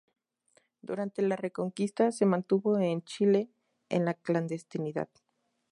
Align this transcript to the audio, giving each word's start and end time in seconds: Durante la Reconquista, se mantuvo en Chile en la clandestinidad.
Durante 0.81 1.21
la 1.21 1.35
Reconquista, 1.35 2.11
se 2.11 2.25
mantuvo 2.25 2.79
en 2.79 3.03
Chile 3.03 3.51
en 3.87 4.03
la 4.05 4.15
clandestinidad. 4.15 5.09